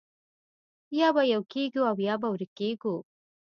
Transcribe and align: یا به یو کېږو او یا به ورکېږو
یا 0.99 1.07
به 1.15 1.23
یو 1.33 1.41
کېږو 1.53 1.81
او 1.89 1.97
یا 2.07 2.15
به 2.21 2.27
ورکېږو 2.33 2.95